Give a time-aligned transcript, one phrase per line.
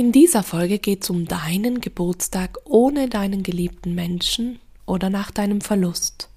[0.00, 5.60] In dieser Folge geht es um deinen Geburtstag ohne deinen geliebten Menschen oder nach deinem
[5.60, 6.30] Verlust.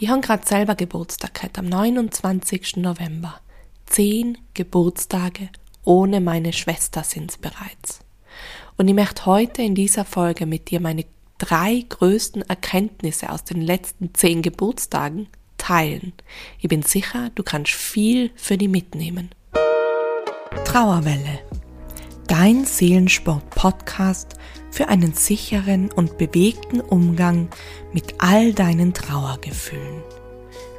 [0.00, 2.78] Ich habe gerade selber Geburtstag gehabt, am 29.
[2.78, 3.40] November.
[3.86, 5.50] Zehn Geburtstage
[5.84, 8.00] ohne meine Schwester sind's bereits.
[8.76, 11.04] Und ich möchte heute in dieser Folge mit dir meine
[11.38, 15.28] drei größten Erkenntnisse aus den letzten zehn Geburtstagen
[15.58, 16.12] teilen.
[16.58, 19.30] Ich bin sicher, du kannst viel für die mitnehmen.
[20.64, 21.38] Trauerwelle
[22.26, 24.36] dein Seelensport-Podcast
[24.70, 27.48] für einen sicheren und bewegten Umgang
[27.92, 30.02] mit all deinen Trauergefühlen.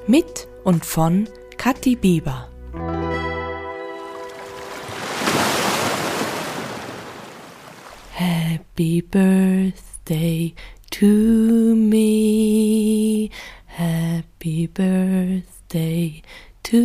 [0.07, 2.49] Mit und von Kathi Bieber.
[8.11, 10.53] Happy Birthday
[10.91, 11.05] to
[11.75, 13.29] me.
[13.66, 16.21] Happy Birthday
[16.63, 16.77] to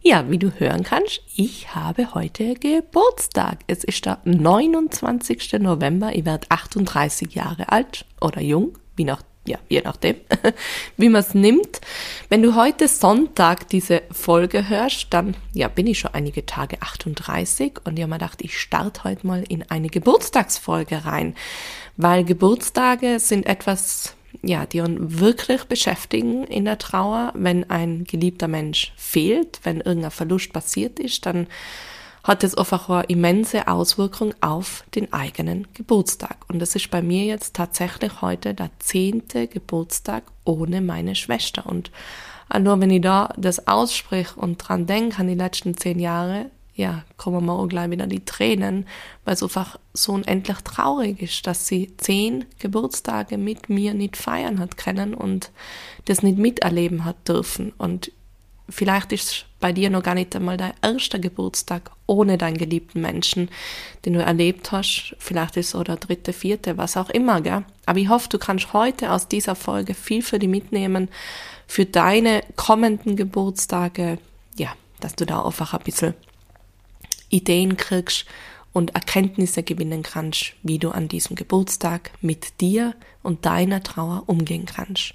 [0.00, 3.64] Ja, wie du hören kannst, ich habe heute Geburtstag.
[3.66, 5.54] Es ist der 29.
[5.54, 6.14] November.
[6.14, 10.16] Ich werde 38 Jahre alt oder jung, wie nach ja, je nachdem,
[10.96, 11.80] wie man es nimmt.
[12.28, 17.80] Wenn du heute Sonntag diese Folge hörst, dann ja, bin ich schon einige Tage 38
[17.84, 21.34] und ich habe mir gedacht, ich starte heute mal in eine Geburtstagsfolge rein,
[21.96, 27.32] weil Geburtstage sind etwas, ja, die uns wirklich beschäftigen in der Trauer.
[27.34, 31.46] Wenn ein geliebter Mensch fehlt, wenn irgendein Verlust passiert ist, dann
[32.26, 36.36] hat es einfach eine immense Auswirkung auf den eigenen Geburtstag.
[36.48, 41.66] Und das ist bei mir jetzt tatsächlich heute der zehnte Geburtstag ohne meine Schwester.
[41.66, 41.92] Und
[42.58, 47.04] nur wenn ich da das aussprich und dran denke an die letzten zehn Jahre, ja,
[47.16, 48.86] kommen mir auch gleich wieder die Tränen,
[49.24, 54.58] weil es einfach so unendlich traurig ist, dass sie zehn Geburtstage mit mir nicht feiern
[54.58, 55.52] hat können und
[56.04, 57.72] das nicht miterleben hat dürfen.
[57.78, 58.10] Und
[58.68, 63.48] Vielleicht ist bei dir noch gar nicht einmal dein erster Geburtstag ohne deinen geliebten Menschen,
[64.04, 65.16] den du erlebt hast.
[65.18, 67.64] Vielleicht ist es oder dritte, vierte, was auch immer, gell?
[67.84, 71.08] Aber ich hoffe, du kannst heute aus dieser Folge viel für dich mitnehmen,
[71.66, 74.18] für deine kommenden Geburtstage,
[74.56, 76.14] ja, dass du da einfach ein bisschen
[77.28, 78.24] Ideen kriegst
[78.72, 82.94] und Erkenntnisse gewinnen kannst, wie du an diesem Geburtstag mit dir
[83.24, 85.12] und deiner Trauer umgehen kannst.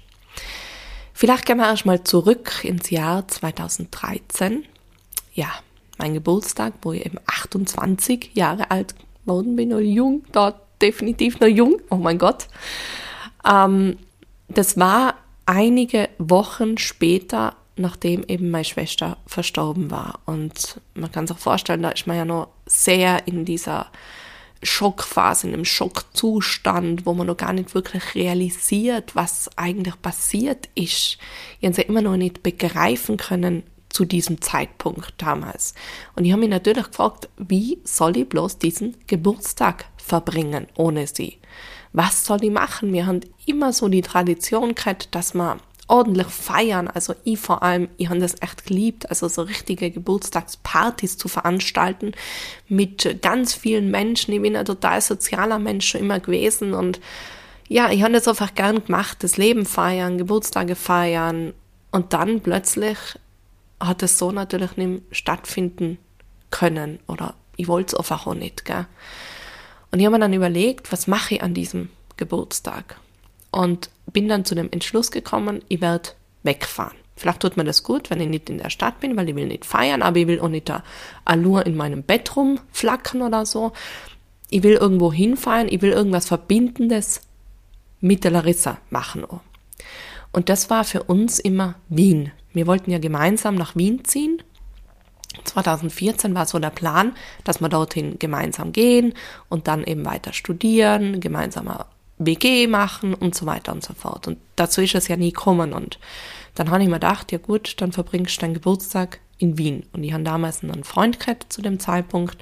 [1.12, 4.64] Vielleicht gehen wir erstmal zurück ins Jahr 2013.
[5.34, 5.48] Ja,
[5.98, 11.48] mein Geburtstag, wo ich eben 28 Jahre alt geworden bin, noch jung, da definitiv noch
[11.48, 12.48] jung, oh mein Gott.
[13.48, 13.98] Ähm,
[14.48, 15.14] das war
[15.46, 20.20] einige Wochen später, nachdem eben meine Schwester verstorben war.
[20.26, 23.86] Und man kann sich auch vorstellen, da ist man ja noch sehr in dieser
[24.62, 31.18] Schockphase, in einem Schockzustand, wo man noch gar nicht wirklich realisiert, was eigentlich passiert ist.
[31.60, 35.74] Ich habe sie immer noch nicht begreifen können zu diesem Zeitpunkt damals.
[36.16, 41.38] Und ich habe mich natürlich gefragt, wie soll ich bloß diesen Geburtstag verbringen ohne sie?
[41.92, 42.92] Was soll ich machen?
[42.92, 46.88] Wir haben immer so die Tradition gehabt, dass man ordentlich feiern.
[46.88, 52.12] Also ich vor allem, ich habe das echt geliebt, also so richtige Geburtstagspartys zu veranstalten
[52.68, 54.32] mit ganz vielen Menschen.
[54.32, 57.00] Ich bin ein total sozialer Mensch schon immer gewesen und
[57.68, 61.54] ja, ich habe das einfach gern gemacht, das Leben feiern, Geburtstage feiern
[61.90, 62.98] und dann plötzlich
[63.80, 65.98] hat es so natürlich nicht stattfinden
[66.50, 68.64] können oder ich wollte es einfach auch nicht.
[68.64, 68.86] Gell?
[69.90, 72.96] Und ich habe mir dann überlegt, was mache ich an diesem Geburtstag?
[73.52, 76.10] und bin dann zu dem Entschluss gekommen, ich werde
[76.42, 76.96] wegfahren.
[77.16, 79.46] Vielleicht tut mir das gut, wenn ich nicht in der Stadt bin, weil ich will
[79.46, 80.82] nicht feiern, aber ich will auch nicht da
[81.24, 83.72] Allure in meinem Bett rumflackern oder so.
[84.50, 87.20] Ich will irgendwo hinfahren, ich will irgendwas Verbindendes
[88.00, 89.24] mit der Larissa machen.
[90.32, 92.32] Und das war für uns immer Wien.
[92.52, 94.42] Wir wollten ja gemeinsam nach Wien ziehen.
[95.44, 99.14] 2014 war so der Plan, dass wir dorthin gemeinsam gehen
[99.48, 101.86] und dann eben weiter studieren, gemeinsamer
[102.26, 104.28] WG machen und so weiter und so fort.
[104.28, 105.72] Und dazu ist es ja nie gekommen.
[105.72, 105.98] Und
[106.54, 109.84] dann habe ich mir gedacht, ja gut, dann verbringst du deinen Geburtstag in Wien.
[109.92, 112.36] Und ich habe damals einen Freund gehabt zu dem Zeitpunkt.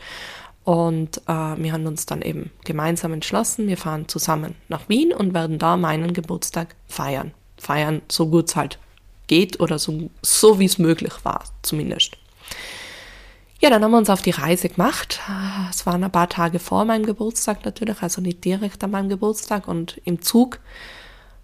[0.64, 5.34] Und äh, wir haben uns dann eben gemeinsam entschlossen, wir fahren zusammen nach Wien und
[5.34, 7.32] werden da meinen Geburtstag feiern.
[7.56, 8.78] Feiern, so gut es halt
[9.26, 12.16] geht oder so, so wie es möglich war, zumindest.
[13.62, 15.20] Ja, dann haben wir uns auf die Reise gemacht.
[15.68, 19.68] Es waren ein paar Tage vor meinem Geburtstag natürlich, also nicht direkt an meinem Geburtstag.
[19.68, 20.60] Und im Zug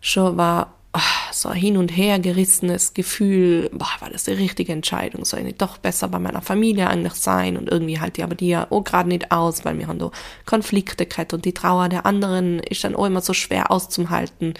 [0.00, 4.72] schon war oh, so ein hin und her gerissenes Gefühl, boah, war das die richtige
[4.72, 5.26] Entscheidung?
[5.26, 7.58] Soll ich nicht doch besser bei meiner Familie eigentlich sein?
[7.58, 10.10] Und irgendwie halt die aber die ja auch gerade nicht aus, weil wir haben da
[10.46, 14.54] Konflikte gehabt und die Trauer der anderen ist dann auch immer so schwer auszuhalten.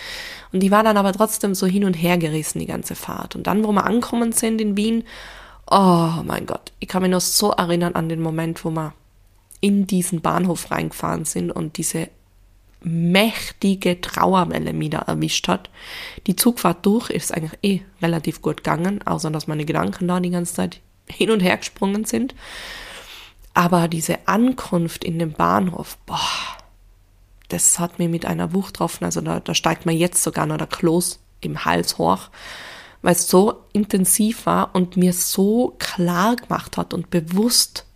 [0.52, 3.34] Und die war dann aber trotzdem so hin und her gerissen, die ganze Fahrt.
[3.34, 5.04] Und dann, wo wir angekommen sind in Wien,
[5.70, 8.94] oh mein Gott, ich kann mich noch so erinnern an den Moment, wo wir
[9.60, 12.08] in diesen Bahnhof reingefahren sind und diese
[12.82, 15.70] mächtige Trauerwelle wieder erwischt hat.
[16.26, 20.30] Die Zugfahrt durch ist eigentlich eh relativ gut gegangen, außer dass meine Gedanken da die
[20.30, 22.34] ganze Zeit hin und her gesprungen sind.
[23.54, 26.18] Aber diese Ankunft in den Bahnhof, boah,
[27.48, 29.04] das hat mir mit einer Wucht getroffen.
[29.04, 32.28] Also da, da steigt mir jetzt sogar noch der Kloß im Hals hoch,
[33.06, 37.86] weil es so intensiv war und mir so klar gemacht hat und bewusst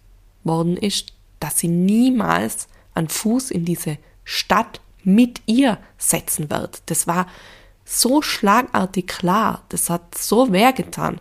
[0.45, 6.83] worden ist, dass sie niemals einen Fuß in diese Stadt mit ihr setzen wird.
[6.87, 7.27] Das war
[7.85, 11.21] so schlagartig klar, das hat so weh getan.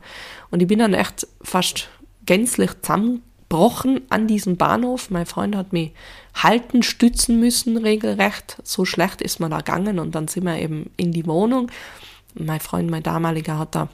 [0.52, 1.90] Und ich bin dann echt fast
[2.28, 5.10] gänzlich zusammengebrochen an diesem Bahnhof.
[5.10, 5.94] Mein Freund hat mich
[6.36, 8.58] halten, stützen müssen, regelrecht.
[8.64, 11.72] So schlecht ist man da gegangen und dann sind wir eben in die Wohnung.
[12.36, 13.90] Mein Freund, mein damaliger, hat da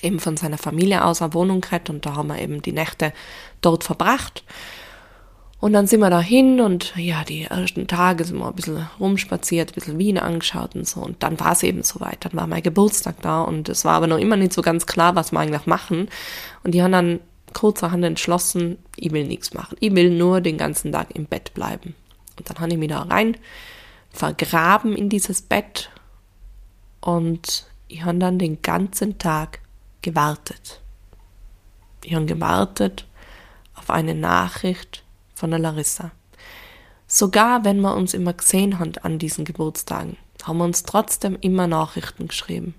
[0.00, 3.12] eben von seiner Familie aus eine Wohnung gehabt und da haben wir eben die Nächte
[3.60, 4.44] dort verbracht.
[5.60, 9.70] Und dann sind wir dahin und ja, die ersten Tage sind wir ein bisschen rumspaziert,
[9.70, 11.00] ein bisschen Wien angeschaut und so.
[11.00, 12.24] Und dann war es eben soweit.
[12.24, 15.14] Dann war mein Geburtstag da und es war aber noch immer nicht so ganz klar,
[15.14, 16.08] was wir eigentlich machen.
[16.64, 17.20] Und die haben dann
[17.52, 19.76] kurzerhand entschlossen, ich will nichts machen.
[19.78, 21.94] Ich will nur den ganzen Tag im Bett bleiben.
[22.36, 23.36] Und dann habe ich mich da rein
[24.10, 25.90] vergraben in dieses Bett
[27.02, 29.60] und ich habe dann den ganzen Tag
[30.00, 30.80] gewartet.
[32.02, 33.06] Ich habe gewartet
[33.74, 35.04] auf eine Nachricht
[35.34, 36.12] von der Larissa.
[37.06, 41.66] Sogar wenn wir uns immer gesehen haben an diesen Geburtstagen, haben wir uns trotzdem immer
[41.66, 42.74] Nachrichten geschrieben.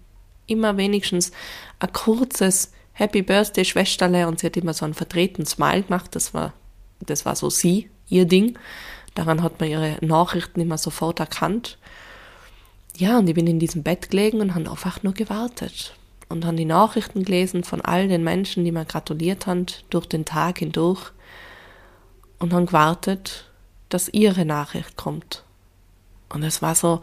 [0.48, 1.31] Immer wenigstens
[1.80, 6.16] ein kurzes Happy Birthday Schwesterle und sie hat immer so einen verdrehten Smile gemacht.
[6.16, 6.54] Das war,
[7.02, 8.58] das war so sie, ihr Ding.
[9.16, 11.78] Daran hat man ihre Nachrichten immer sofort erkannt.
[12.98, 15.95] Ja, und ich bin in diesem Bett gelegen und habe einfach nur gewartet.
[16.30, 20.25] Und habe die Nachrichten gelesen von all den Menschen, die mir gratuliert haben, durch den
[20.25, 21.12] Tag hindurch
[22.40, 23.50] und haben gewartet,
[23.90, 25.44] dass ihre Nachricht kommt.
[26.30, 27.01] Und es war so,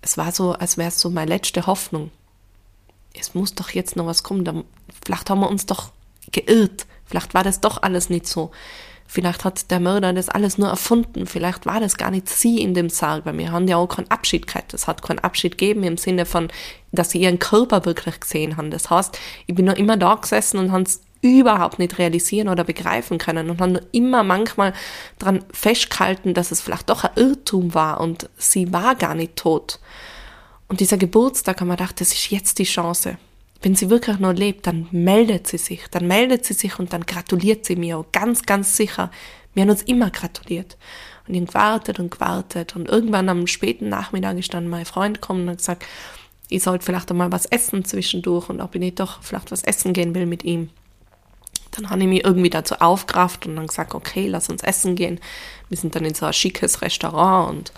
[0.00, 2.10] es war so, als wäre es so meine letzte Hoffnung.
[3.18, 4.64] Es muss doch jetzt noch was kommen.
[5.04, 5.92] Vielleicht haben wir uns doch
[6.32, 6.86] geirrt.
[7.04, 8.50] Vielleicht war das doch alles nicht so.
[9.12, 11.26] Vielleicht hat der Mörder das alles nur erfunden.
[11.26, 14.10] Vielleicht war das gar nicht sie in dem Sarg, weil wir haben ja auch keinen
[14.10, 14.72] Abschied gehabt.
[14.72, 16.48] Es hat keinen Abschied gegeben im Sinne von,
[16.92, 18.70] dass sie ihren Körper wirklich gesehen haben.
[18.70, 20.84] Das heißt, ich bin noch immer da gesessen und habe
[21.20, 24.72] überhaupt nicht realisieren oder begreifen können und haben immer manchmal
[25.18, 29.78] dran festgehalten, dass es vielleicht doch ein Irrtum war und sie war gar nicht tot.
[30.68, 33.18] Und dieser Geburtstag haben wir gedacht, das ist jetzt die Chance.
[33.62, 37.06] Wenn sie wirklich noch lebt, dann meldet sie sich, dann meldet sie sich und dann
[37.06, 39.10] gratuliert sie mir ganz, ganz sicher.
[39.54, 40.76] Wir haben uns immer gratuliert.
[41.28, 45.42] Und habe gewartet und gewartet und irgendwann am späten Nachmittag ist dann mein Freund gekommen
[45.42, 45.86] und hat gesagt,
[46.48, 49.92] ich sollte vielleicht einmal was essen zwischendurch und ob ich nicht doch vielleicht was essen
[49.92, 50.70] gehen will mit ihm.
[51.70, 55.20] Dann habe ich mich irgendwie dazu aufgerafft und dann gesagt, okay, lass uns essen gehen.
[55.68, 57.72] Wir sind dann in so ein schickes Restaurant und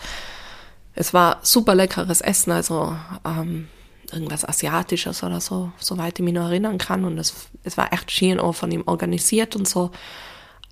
[0.95, 3.69] es war super leckeres Essen, also ähm,
[4.13, 7.05] irgendwas Asiatisches oder so, soweit ich mich noch erinnern kann.
[7.05, 9.91] Und es, es war echt schön auch von ihm organisiert und so.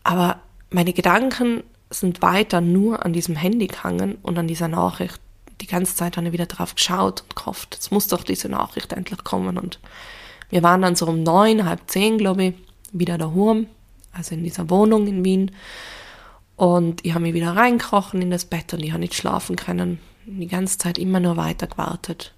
[0.03, 0.41] Aber
[0.71, 5.21] meine Gedanken sind weiter nur an diesem Handy gehangen und an dieser Nachricht.
[5.61, 8.93] Die ganze Zeit habe ich wieder drauf geschaut und gehofft, es muss doch diese Nachricht
[8.93, 9.59] endlich kommen.
[9.59, 9.79] Und
[10.51, 12.55] wir waren dann so um neun, halb zehn, glaube ich,
[12.93, 13.67] wieder daheim,
[14.13, 15.51] also in dieser Wohnung in Wien.
[16.57, 19.99] Und ich habe mich wieder reinkrochen in das Bett und ich habe nicht schlafen können.
[20.27, 22.35] Die ganze Zeit immer nur weiter gewartet.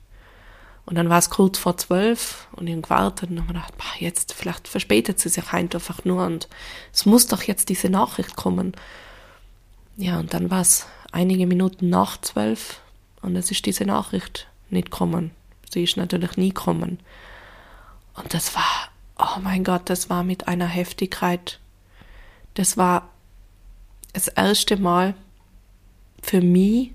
[0.86, 4.00] Und dann war es kurz vor zwölf und ich habe gewartet und habe gedacht, boah,
[4.00, 6.48] jetzt, vielleicht verspätet sie sich einfach nur und
[6.92, 8.72] es muss doch jetzt diese Nachricht kommen.
[9.96, 12.80] Ja, und dann war es einige Minuten nach zwölf
[13.22, 15.30] und es ist diese Nachricht nicht kommen.
[15.70, 16.98] Sie ist natürlich nie kommen.
[18.14, 21.60] Und das war oh mein Gott, das war mit einer Heftigkeit.
[22.54, 23.08] Das war
[24.12, 25.14] das erste Mal
[26.22, 26.92] für mich,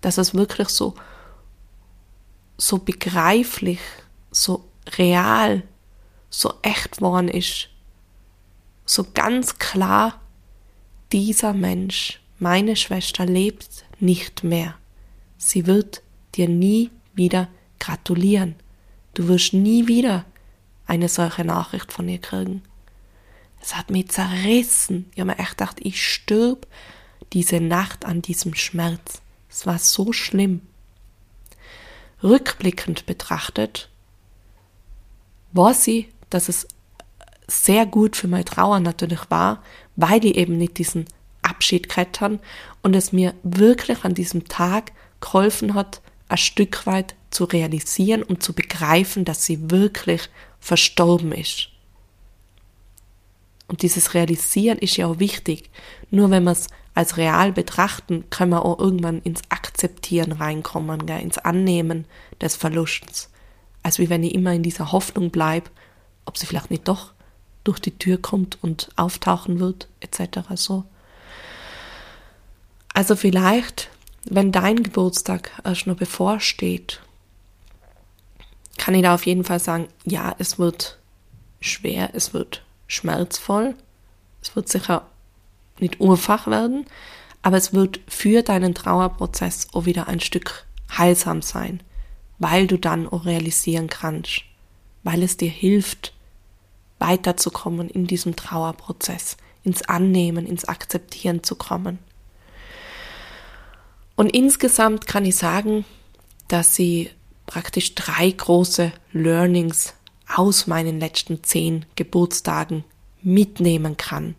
[0.00, 0.94] dass es wirklich so,
[2.56, 3.80] so begreiflich,
[4.30, 5.62] so real,
[6.30, 7.68] so echt worden ist.
[8.84, 10.20] So ganz klar,
[11.12, 14.74] dieser Mensch, meine Schwester, lebt nicht mehr.
[15.38, 16.02] Sie wird
[16.34, 17.48] dir nie wieder
[17.78, 18.54] gratulieren.
[19.14, 20.24] Du wirst nie wieder
[20.86, 22.62] eine solche Nachricht von ihr kriegen.
[23.60, 25.10] Es hat mich zerrissen.
[25.14, 26.66] Ich habe mir echt gedacht, ich stirb
[27.32, 29.20] diese Nacht an diesem Schmerz.
[29.50, 30.60] Es war so schlimm.
[32.22, 33.88] Rückblickend betrachtet,
[35.52, 36.66] weiß ich, dass es
[37.46, 39.62] sehr gut für meine Trauer natürlich war,
[39.94, 41.06] weil ich eben nicht diesen
[41.42, 42.40] Abschied krettern
[42.82, 48.42] und es mir wirklich an diesem Tag geholfen hat, ein Stück weit zu realisieren und
[48.42, 51.68] zu begreifen, dass sie wirklich verstorben ist.
[53.68, 55.70] Und dieses Realisieren ist ja auch wichtig.
[56.10, 61.20] Nur wenn wir es als real betrachten, können wir auch irgendwann ins Akzeptieren reinkommen, gell?
[61.20, 62.06] ins Annehmen
[62.40, 63.30] des Verlusts.
[63.82, 65.70] Als wie wenn ich immer in dieser Hoffnung bleibe,
[66.24, 67.12] ob sie vielleicht nicht doch
[67.64, 70.40] durch die Tür kommt und auftauchen wird, etc.
[70.54, 70.84] so.
[72.94, 73.90] Also vielleicht,
[74.24, 77.02] wenn dein Geburtstag erst noch bevorsteht,
[78.78, 80.98] kann ich da auf jeden Fall sagen, ja, es wird
[81.60, 83.74] schwer, es wird schmerzvoll,
[84.42, 85.06] es wird sicher
[85.78, 86.86] nicht einfach werden,
[87.42, 90.64] aber es wird für deinen Trauerprozess auch wieder ein Stück
[90.96, 91.82] heilsam sein,
[92.38, 94.42] weil du dann auch realisieren kannst,
[95.02, 96.12] weil es dir hilft,
[96.98, 101.98] weiterzukommen in diesem Trauerprozess, ins Annehmen, ins Akzeptieren zu kommen.
[104.16, 105.84] Und insgesamt kann ich sagen,
[106.48, 107.10] dass sie
[107.44, 109.94] praktisch drei große Learnings
[110.34, 112.84] aus meinen letzten zehn Geburtstagen
[113.22, 114.34] mitnehmen kann.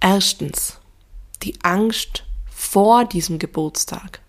[0.00, 0.78] Erstens,
[1.42, 4.20] die Angst vor diesem Geburtstag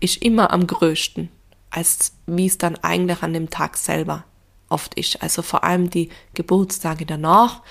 [0.00, 1.30] ist immer am größten,
[1.70, 4.24] als wie es dann eigentlich an dem Tag selber
[4.68, 5.22] oft ist.
[5.22, 7.62] Also vor allem die Geburtstage danach,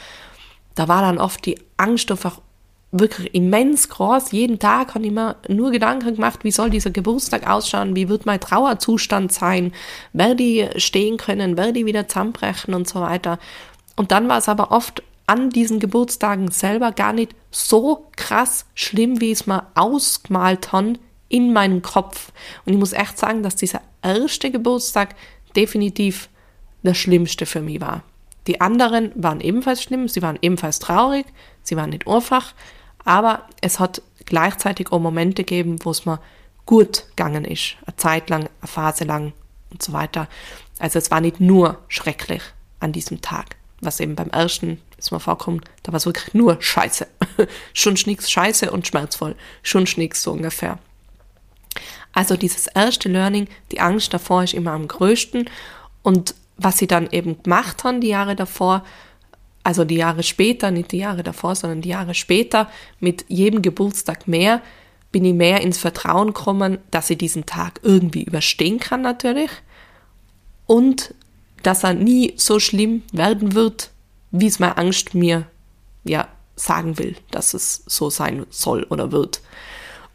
[0.76, 2.40] da war dann oft die Angst einfach
[2.92, 4.32] wirklich immens groß.
[4.32, 8.26] Jeden Tag habe ich mir nur Gedanken gemacht, wie soll dieser Geburtstag ausschauen, wie wird
[8.26, 9.74] mein Trauerzustand sein,
[10.14, 13.40] werde ich stehen können, werde ich wieder zusammenbrechen und so weiter.
[13.96, 19.22] Und dann war es aber oft an diesen Geburtstagen selber gar nicht so krass schlimm,
[19.22, 20.98] wie es mal ausgemalt haben
[21.30, 22.34] in meinem Kopf.
[22.66, 25.16] Und ich muss echt sagen, dass dieser erste Geburtstag
[25.56, 26.28] definitiv
[26.84, 28.04] das Schlimmste für mich war.
[28.48, 31.26] Die anderen waren ebenfalls schlimm, sie waren ebenfalls traurig,
[31.64, 32.54] sie waren nicht einfach,
[33.06, 36.20] aber es hat gleichzeitig auch Momente gegeben, wo es mir
[36.66, 37.76] gut gegangen ist.
[37.86, 39.34] Eine Zeit lang, eine Phase lang
[39.72, 40.28] und so weiter.
[40.80, 42.42] Also es war nicht nur schrecklich
[42.80, 43.56] an diesem Tag.
[43.82, 47.08] Was eben beim ersten, ist mir vorkommt, da war es wirklich nur Scheiße.
[47.74, 49.36] Schon nichts Scheiße und schmerzvoll.
[49.64, 50.78] Schon nichts so ungefähr.
[52.14, 55.50] Also dieses erste Learning, die Angst davor ist immer am größten.
[56.04, 58.84] Und was sie dann eben gemacht haben, die Jahre davor,
[59.64, 64.28] also die Jahre später, nicht die Jahre davor, sondern die Jahre später, mit jedem Geburtstag
[64.28, 64.62] mehr,
[65.12, 69.52] bin ich mehr ins Vertrauen gekommen, dass ich diesen Tag irgendwie überstehen kann natürlich
[70.66, 71.14] und
[71.64, 73.92] dass er nie so schlimm werden wird,
[74.32, 75.46] wie es meine Angst mir
[76.04, 79.42] ja sagen will, dass es so sein soll oder wird.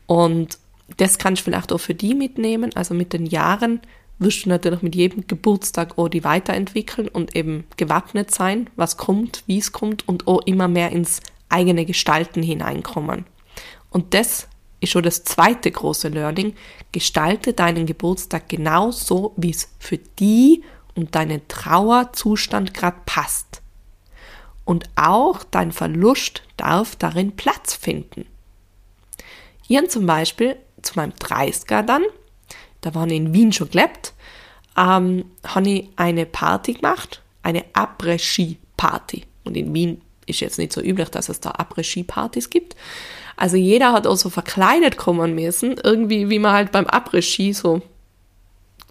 [0.07, 0.59] Und
[0.97, 3.81] das kann ich vielleicht auch für die mitnehmen, also mit den Jahren
[4.19, 9.43] wirst du natürlich mit jedem Geburtstag auch die weiterentwickeln und eben gewappnet sein, was kommt,
[9.47, 13.27] wie es kommt und auch immer mehr ins eigene Gestalten hineinkommen.
[13.91, 14.49] Und das
[14.81, 16.55] ist schon das zweite große Learning.
[16.93, 20.63] Gestalte deinen Geburtstag genau so, wie es für die
[20.95, 23.63] und deinen Trauerzustand gerade passt.
[24.65, 28.27] Und auch dein Verlust darf darin Platz finden.
[29.63, 32.03] Hier zum Beispiel zu meinem 30er dann
[32.81, 34.15] da waren in Wien schon gelebt,
[34.77, 39.25] ähm, habe ich eine Party gemacht, eine Après-Ski-Party.
[39.45, 42.77] Und in Wien ist jetzt nicht so üblich, dass es da Après-Ski-Partys gibt.
[43.37, 47.83] Also jeder hat auch so verkleidet kommen müssen, irgendwie wie man halt beim Après-Ski so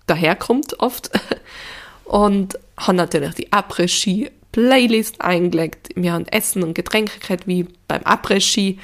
[0.08, 1.12] daherkommt oft.
[2.06, 5.90] Und haben natürlich die Après-Ski Playlist eingelegt.
[5.96, 8.80] Wir haben Essen und Getränke gehabt, wie beim Après-Ski.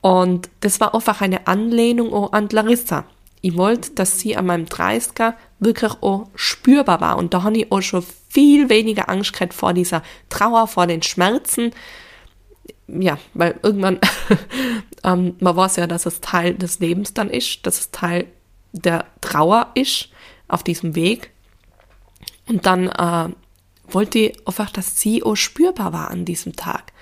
[0.00, 3.04] Und das war einfach eine Anlehnung an Larissa
[3.44, 7.18] ich wollte, dass sie an meinem 30er wirklich auch spürbar war.
[7.18, 11.02] Und da habe ich auch schon viel weniger Angst gehabt vor dieser Trauer, vor den
[11.02, 11.72] Schmerzen.
[12.88, 13.98] Ja, weil irgendwann,
[15.04, 18.28] ähm, man weiß ja, dass es Teil des Lebens dann ist, dass es Teil
[18.72, 20.08] der Trauer ist
[20.48, 21.30] auf diesem Weg.
[22.48, 23.28] Und dann äh,
[23.92, 26.94] wollte ich einfach, dass sie auch spürbar war an diesem Tag.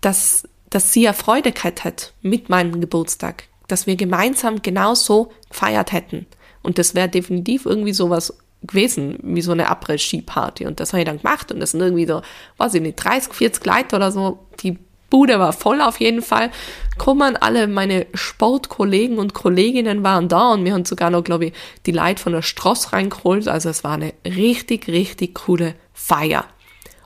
[0.00, 5.90] Dass, dass sie ja Freude gehabt hat mit meinem Geburtstag dass wir gemeinsam genauso gefeiert
[5.90, 6.26] hätten.
[6.62, 10.64] Und das wäre definitiv irgendwie sowas gewesen, wie so eine Après-Ski-Party.
[10.66, 12.22] Und das habe ich dann gemacht und das sind irgendwie so,
[12.58, 14.38] weiß ich nicht, 30, 40 Leute oder so.
[14.60, 14.78] Die
[15.10, 16.52] Bude war voll auf jeden Fall.
[16.98, 21.52] Kommen alle meine Sportkollegen und Kolleginnen waren da und wir haben sogar noch, glaube ich,
[21.84, 23.48] die Leute von der Stross reingeholt.
[23.48, 26.44] Also es war eine richtig, richtig coole Feier.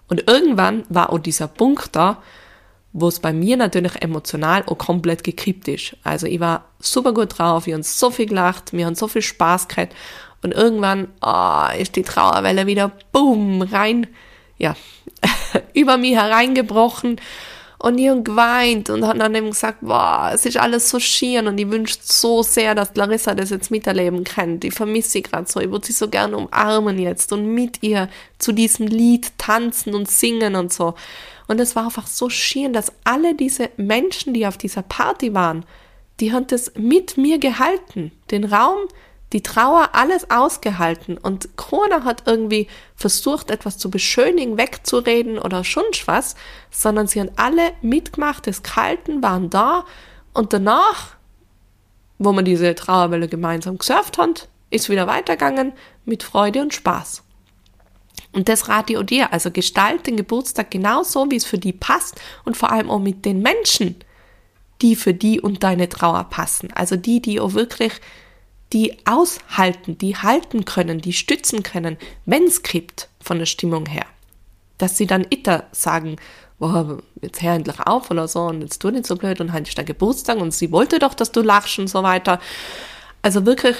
[0.06, 2.22] Und irgendwann war auch dieser Punkt da,
[3.00, 5.96] wo es bei mir natürlich emotional auch komplett gekippt ist.
[6.04, 9.22] Also ich war super gut drauf, wir haben so viel gelacht, wir haben so viel
[9.22, 9.94] Spaß gehabt
[10.42, 14.06] und irgendwann oh, ist die Trauerwelle wieder boom rein,
[14.58, 14.76] ja,
[15.74, 17.20] über mich hereingebrochen
[17.80, 21.44] und die haben geweint und haben dann eben gesagt, boah, es ist alles so schier
[21.46, 24.58] und ich wünsche so sehr, dass Larissa das jetzt miterleben kann.
[24.64, 25.60] Ich vermisse sie gerade so.
[25.60, 30.10] Ich würde sie so gerne umarmen jetzt und mit ihr zu diesem Lied tanzen und
[30.10, 30.94] singen und so.
[31.48, 35.64] Und es war einfach so schier, dass alle diese Menschen, die auf dieser Party waren,
[36.20, 38.12] die haben das mit mir gehalten.
[38.30, 38.78] Den Raum,
[39.32, 41.16] die Trauer, alles ausgehalten.
[41.16, 46.34] Und Corona hat irgendwie versucht, etwas zu beschönigen, wegzureden oder schon was,
[46.70, 49.84] sondern sie haben alle mitgemacht, das Kalten waren da.
[50.34, 51.16] Und danach,
[52.18, 55.72] wo man diese Trauerwelle gemeinsam gesurft hat, ist wieder weitergegangen
[56.04, 57.22] mit Freude und Spaß.
[58.32, 59.32] Und das rate ich dir.
[59.32, 63.24] Also gestalt den Geburtstag genauso, wie es für die passt und vor allem auch mit
[63.24, 63.96] den Menschen,
[64.82, 66.72] die für die und deine Trauer passen.
[66.72, 67.92] Also die, die auch wirklich
[68.72, 74.04] die aushalten, die halten können, die stützen können, wenn es kippt von der Stimmung her.
[74.76, 76.16] Dass sie dann itter sagen,
[76.58, 79.68] boah, jetzt hör endlich auf oder so und jetzt tu nicht so blöd und heute
[79.68, 82.40] ist der Geburtstag und sie wollte doch, dass du lachst und so weiter.
[83.22, 83.76] Also wirklich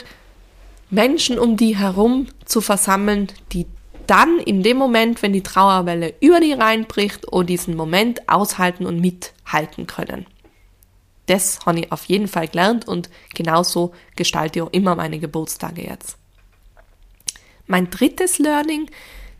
[0.90, 3.66] Menschen um die herum zu versammeln, die
[4.08, 9.00] dann in dem Moment, wenn die Trauerwelle über die reinbricht, oder diesen Moment aushalten und
[9.00, 10.26] mithalten können
[11.28, 15.86] das habe ich auf jeden Fall gelernt und genauso gestalte ich auch immer meine Geburtstage
[15.86, 16.16] jetzt.
[17.66, 18.90] Mein drittes Learning,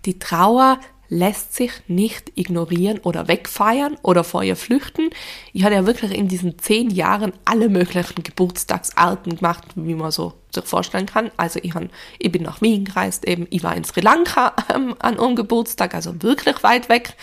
[0.05, 5.11] die Trauer lässt sich nicht ignorieren oder wegfeiern oder vor ihr flüchten.
[5.53, 10.35] Ich hatte ja wirklich in diesen zehn Jahren alle möglichen Geburtstagsarten gemacht, wie man so
[10.55, 11.31] sich vorstellen kann.
[11.37, 14.95] Also ich, han, ich bin nach Wien gereist, eben ich war in Sri Lanka ähm,
[14.99, 17.15] an einem Geburtstag, also wirklich weit weg.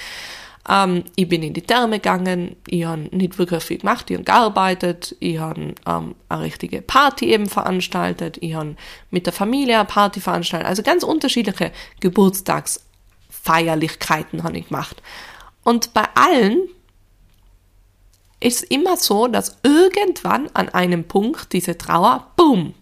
[0.68, 4.24] Ähm, ich bin in die Therme gegangen, ich habe nicht wirklich viel gemacht, ich habe
[4.24, 8.76] gearbeitet, ich habe ähm, eine richtige Party eben veranstaltet, ich habe
[9.12, 11.72] mit der Familie eine Party veranstaltet, also ganz unterschiedliche
[13.46, 15.02] Geburtstagsfeierlichkeiten habe ich gemacht.
[15.64, 16.68] Und bei allen
[18.40, 22.74] ist immer so, dass irgendwann an einem Punkt diese Trauer, boom,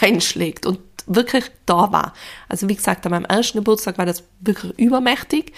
[0.00, 2.14] einschlägt und wirklich da war.
[2.48, 5.52] Also wie gesagt, an meinem ersten Geburtstag war das wirklich übermächtig.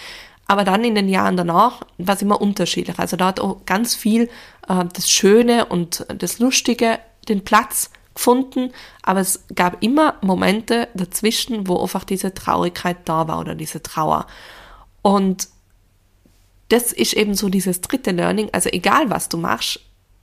[0.47, 2.99] Aber dann in den Jahren danach war es immer unterschiedlich.
[2.99, 4.29] Also da hat auch ganz viel
[4.69, 8.73] äh, das Schöne und das Lustige den Platz gefunden,
[9.03, 14.27] aber es gab immer Momente dazwischen, wo einfach diese Traurigkeit da war oder diese Trauer.
[15.03, 15.49] Und
[16.69, 18.49] das ist eben so dieses dritte Learning.
[18.53, 19.81] Also egal was du machst,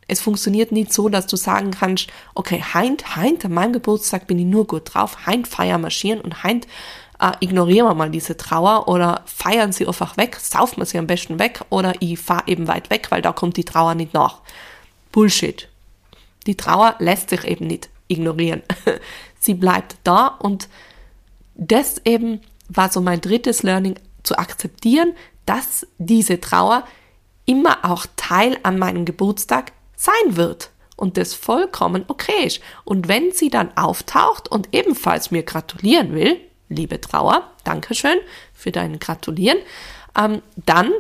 [0.07, 4.39] es funktioniert nicht so, dass du sagen kannst, okay, heint, heint, an meinem Geburtstag bin
[4.39, 6.67] ich nur gut drauf, heint feier marschieren und heint
[7.21, 11.07] äh, ignorieren wir mal diese Trauer oder feiern sie einfach weg, saufen wir sie am
[11.07, 14.39] besten weg oder ich fahre eben weit weg, weil da kommt die Trauer nicht nach.
[15.11, 15.69] Bullshit.
[16.47, 18.63] Die Trauer lässt sich eben nicht ignorieren.
[19.39, 20.67] sie bleibt da und
[21.55, 25.13] das eben war so mein drittes Learning, zu akzeptieren,
[25.45, 26.83] dass diese Trauer
[27.45, 32.61] immer auch Teil an meinem Geburtstag sein wird und das vollkommen okay ist.
[32.83, 38.17] Und wenn sie dann auftaucht und ebenfalls mir gratulieren will, liebe Trauer, Dankeschön
[38.53, 39.57] für dein Gratulieren,
[40.17, 40.91] ähm, dann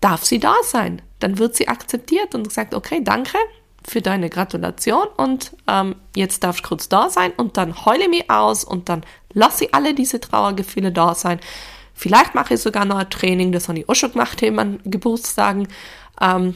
[0.00, 1.00] darf sie da sein.
[1.20, 3.38] Dann wird sie akzeptiert und sagt, okay, danke
[3.86, 8.30] für deine Gratulation und ähm, jetzt darfst du kurz da sein und dann heule mich
[8.30, 11.40] aus und dann lass sie alle diese Trauergefühle da sein.
[11.94, 14.80] Vielleicht mache ich sogar noch ein Training, das habe ich auch schon gemacht eben an
[14.84, 15.68] Geburtstagen.
[16.20, 16.54] Ähm,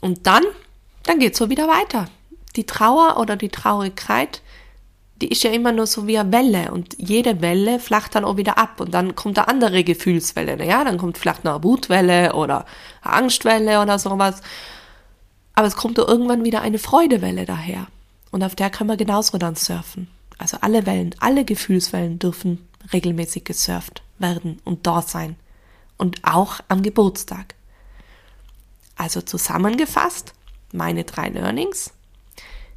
[0.00, 0.44] und dann,
[1.04, 2.06] dann es so wieder weiter.
[2.56, 4.42] Die Trauer oder die Traurigkeit
[5.20, 8.36] die ist ja immer nur so wie eine Welle und jede Welle flacht dann auch
[8.36, 10.56] wieder ab und dann kommt eine andere Gefühlswelle.
[10.56, 12.66] Naja, dann kommt vielleicht noch eine Wutwelle oder
[13.02, 14.40] eine Angstwelle oder sowas.
[15.58, 17.88] Aber es kommt auch irgendwann wieder eine Freudewelle daher.
[18.30, 20.06] Und auf der können wir genauso dann surfen.
[20.38, 25.34] Also alle Wellen, alle Gefühlswellen dürfen regelmäßig gesurft werden und da sein.
[25.96, 27.56] Und auch am Geburtstag.
[28.94, 30.32] Also zusammengefasst,
[30.70, 31.90] meine drei Learnings.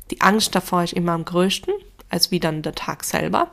[0.09, 1.75] Die Angst davor ist immer am größten,
[2.09, 3.51] als wie dann der Tag selber.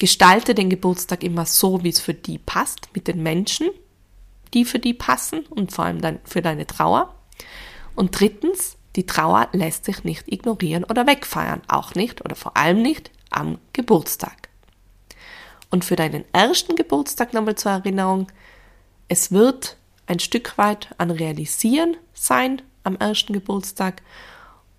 [0.00, 3.70] Gestalte den Geburtstag immer so, wie es für die passt, mit den Menschen,
[4.54, 7.14] die für die passen und vor allem dann für deine Trauer.
[7.94, 12.82] Und drittens, die Trauer lässt sich nicht ignorieren oder wegfeiern, auch nicht oder vor allem
[12.82, 14.48] nicht am Geburtstag.
[15.70, 18.26] Und für deinen ersten Geburtstag nochmal zur Erinnerung,
[19.08, 19.76] es wird
[20.06, 24.02] ein Stück weit an Realisieren sein am ersten Geburtstag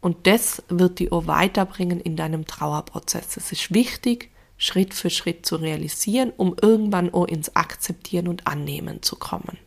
[0.01, 3.37] und das wird dich auch weiterbringen in deinem Trauerprozess.
[3.37, 9.01] Es ist wichtig, Schritt für Schritt zu realisieren, um irgendwann auch ins Akzeptieren und Annehmen
[9.01, 9.57] zu kommen.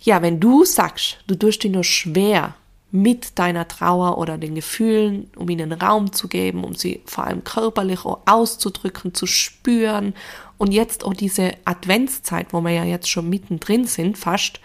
[0.00, 2.54] Ja, wenn du sagst, du tust dir nur schwer
[2.90, 7.44] mit deiner Trauer oder den Gefühlen, um ihnen Raum zu geben, um sie vor allem
[7.44, 10.14] körperlich auch auszudrücken, zu spüren
[10.56, 14.60] und jetzt auch diese Adventszeit, wo wir ja jetzt schon mittendrin sind, fast,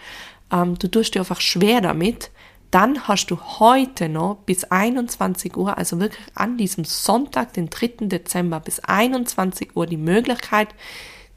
[0.50, 2.30] ähm, du tust dir einfach schwer damit,
[2.70, 8.06] dann hast du heute noch bis 21 Uhr, also wirklich an diesem Sonntag, den 3.
[8.08, 10.68] Dezember bis 21 Uhr die Möglichkeit,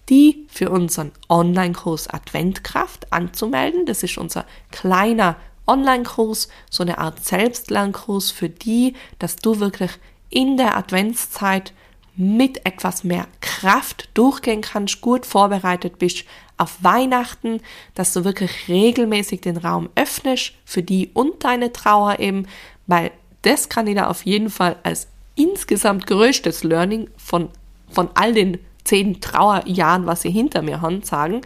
[0.09, 3.85] die für unseren Online-Kurs Adventkraft anzumelden.
[3.85, 5.35] Das ist unser kleiner
[5.67, 9.91] Online-Kurs, so eine Art Selbstlernkurs für die, dass du wirklich
[10.29, 11.73] in der Adventszeit
[12.15, 16.25] mit etwas mehr Kraft durchgehen kannst, gut vorbereitet bist
[16.57, 17.61] auf Weihnachten,
[17.93, 22.47] dass du wirklich regelmäßig den Raum öffnest für die und deine Trauer eben,
[22.87, 23.11] weil
[23.43, 27.49] das kann ich da auf jeden Fall als insgesamt größtes Learning von,
[27.91, 28.57] von all den
[28.88, 31.41] zehn Trauerjahren, was sie hinter mir haben, sagen.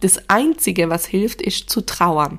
[0.00, 2.38] Das Einzige, was hilft, ist zu trauern.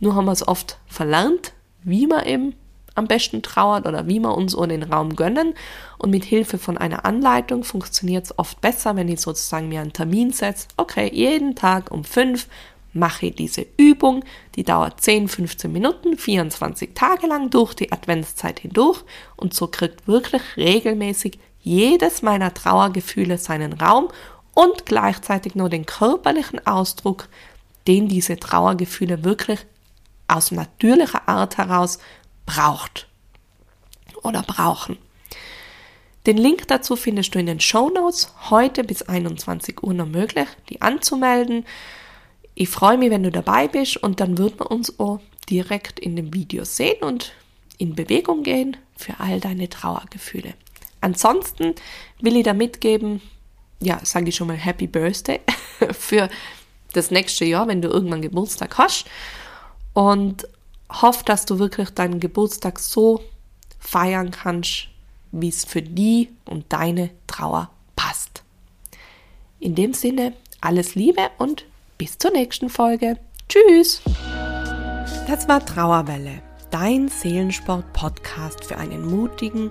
[0.00, 2.54] Nur haben wir es oft verlernt, wie man eben
[2.94, 5.54] am besten trauert oder wie wir uns so den Raum gönnen.
[5.98, 9.92] Und mit Hilfe von einer Anleitung funktioniert es oft besser, wenn ich sozusagen mir einen
[9.92, 10.68] Termin setze.
[10.76, 12.48] Okay, jeden Tag um fünf
[12.94, 14.24] mache ich diese Übung.
[14.54, 19.04] Die dauert 10, 15 Minuten, 24 Tage lang durch die Adventszeit hindurch.
[19.36, 24.08] Und so kriegt wirklich regelmäßig jedes meiner Trauergefühle seinen Raum
[24.54, 27.28] und gleichzeitig nur den körperlichen Ausdruck,
[27.88, 29.66] den diese Trauergefühle wirklich
[30.28, 31.98] aus natürlicher Art heraus
[32.46, 33.08] braucht
[34.22, 34.96] oder brauchen.
[36.26, 38.32] Den Link dazu findest du in den Show Notes.
[38.48, 41.64] Heute bis 21 Uhr noch möglich, die anzumelden.
[42.54, 45.18] Ich freue mich, wenn du dabei bist und dann wird man uns auch
[45.50, 47.32] direkt in dem Video sehen und
[47.78, 50.54] in Bewegung gehen für all deine Trauergefühle.
[51.06, 51.76] Ansonsten
[52.20, 53.22] will ich da mitgeben,
[53.78, 55.38] ja, sage ich schon mal Happy Birthday
[55.92, 56.28] für
[56.94, 59.04] das nächste Jahr, wenn du irgendwann Geburtstag hast
[59.92, 60.48] und
[60.90, 63.22] hoffe, dass du wirklich deinen Geburtstag so
[63.78, 64.88] feiern kannst,
[65.30, 68.42] wie es für die und deine Trauer passt.
[69.60, 71.66] In dem Sinne, alles Liebe und
[71.98, 73.16] bis zur nächsten Folge.
[73.48, 74.02] Tschüss!
[75.28, 76.42] Das war Trauerwelle,
[76.72, 79.70] dein Seelensport-Podcast für einen mutigen